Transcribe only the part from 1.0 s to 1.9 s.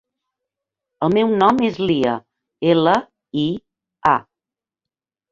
El meu nom és